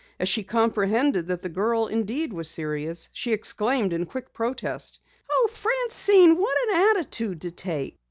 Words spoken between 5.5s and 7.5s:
Francine, what an attitude